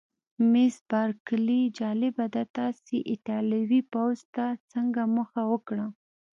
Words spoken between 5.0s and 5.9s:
مخه وکړه؟